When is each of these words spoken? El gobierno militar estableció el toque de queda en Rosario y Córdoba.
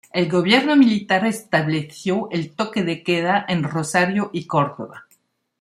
El 0.11 0.31
gobierno 0.31 0.75
militar 0.75 1.27
estableció 1.27 2.27
el 2.31 2.53
toque 2.55 2.81
de 2.83 3.03
queda 3.03 3.45
en 3.47 3.61
Rosario 3.61 4.31
y 4.33 4.47
Córdoba. 4.47 5.05